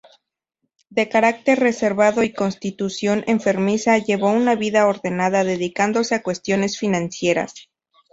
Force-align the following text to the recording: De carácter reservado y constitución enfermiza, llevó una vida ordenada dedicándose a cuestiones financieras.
De 0.89 1.09
carácter 1.09 1.59
reservado 1.59 2.23
y 2.23 2.33
constitución 2.33 3.23
enfermiza, 3.27 3.99
llevó 3.99 4.31
una 4.31 4.55
vida 4.55 4.87
ordenada 4.87 5.43
dedicándose 5.43 6.15
a 6.15 6.23
cuestiones 6.23 6.79
financieras. 6.79 7.69